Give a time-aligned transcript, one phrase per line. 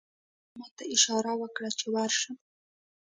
[0.03, 2.35] قومندان ماته اشاره وکړه چې ورشم